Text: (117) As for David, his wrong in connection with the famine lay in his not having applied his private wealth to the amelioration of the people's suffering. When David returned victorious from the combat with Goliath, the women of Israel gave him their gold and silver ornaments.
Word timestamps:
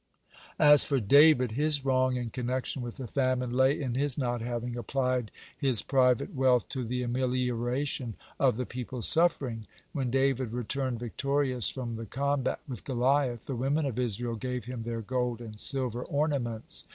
(117) 0.57 0.73
As 0.73 0.83
for 0.83 0.99
David, 0.99 1.51
his 1.51 1.85
wrong 1.85 2.15
in 2.15 2.31
connection 2.31 2.81
with 2.81 2.97
the 2.97 3.05
famine 3.05 3.51
lay 3.53 3.79
in 3.79 3.93
his 3.93 4.17
not 4.17 4.41
having 4.41 4.75
applied 4.75 5.29
his 5.55 5.83
private 5.83 6.33
wealth 6.33 6.67
to 6.69 6.83
the 6.83 7.03
amelioration 7.03 8.15
of 8.39 8.55
the 8.55 8.65
people's 8.65 9.07
suffering. 9.07 9.67
When 9.93 10.09
David 10.09 10.53
returned 10.53 10.99
victorious 10.99 11.69
from 11.69 11.97
the 11.97 12.07
combat 12.07 12.61
with 12.67 12.83
Goliath, 12.83 13.45
the 13.45 13.53
women 13.55 13.85
of 13.85 13.99
Israel 13.99 14.37
gave 14.37 14.65
him 14.65 14.81
their 14.81 15.01
gold 15.01 15.39
and 15.39 15.59
silver 15.59 16.03
ornaments. 16.03 16.83